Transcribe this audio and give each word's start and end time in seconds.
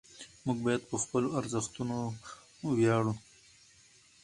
موږ 0.45 0.57
باید 0.65 0.81
په 0.89 0.95
خپلو 1.03 1.27
ارزښتونو 1.39 1.97
ویاړو. 2.77 3.13